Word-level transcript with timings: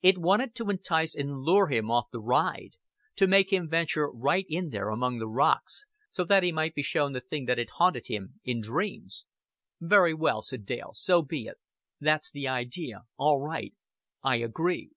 It 0.00 0.16
wanted 0.16 0.54
to 0.54 0.70
entice 0.70 1.14
and 1.14 1.40
lure 1.42 1.66
him 1.66 1.90
off 1.90 2.06
the 2.10 2.18
ride 2.22 2.76
to 3.16 3.26
make 3.26 3.52
him 3.52 3.68
venture 3.68 4.08
right 4.10 4.46
in 4.48 4.70
there 4.70 4.88
among 4.88 5.18
the 5.18 5.28
rocks, 5.28 5.84
so 6.10 6.24
that 6.24 6.42
he 6.42 6.50
might 6.50 6.74
be 6.74 6.80
shown 6.82 7.12
the 7.12 7.20
thing 7.20 7.44
that 7.44 7.58
had 7.58 7.68
haunted 7.76 8.06
him 8.06 8.40
in 8.42 8.62
dreams. 8.62 9.26
"Very 9.78 10.14
well," 10.14 10.40
said 10.40 10.64
Dale, 10.64 10.92
"so 10.94 11.20
be 11.20 11.44
it. 11.44 11.58
That's 12.00 12.30
the 12.30 12.48
idea. 12.48 13.02
All 13.18 13.38
right. 13.38 13.74
I 14.22 14.36
agree." 14.36 14.92